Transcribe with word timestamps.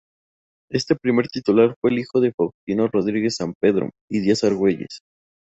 Este 0.71 0.95
primer 0.95 1.27
titular 1.27 1.75
fue 1.79 1.93
hijo 1.93 2.19
de 2.21 2.33
Faustino 2.33 2.87
Rodríguez 2.87 3.35
San 3.35 3.53
Pedro 3.61 3.91
y 4.09 4.21
Díaz 4.21 4.43
Argüelles. 4.43 5.01